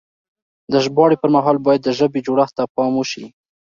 د 0.71 0.73
ژباړې 0.85 1.17
پر 1.21 1.29
مهال 1.35 1.57
بايد 1.65 1.81
د 1.83 1.89
ژبې 1.99 2.19
جوړښت 2.27 2.53
ته 2.57 2.63
پام 2.75 2.91
وشي. 2.95 3.25